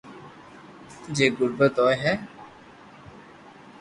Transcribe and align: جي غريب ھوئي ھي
جي 1.15 1.25
غريب 1.37 1.73
ھوئي 1.81 1.95
ھي 2.03 2.13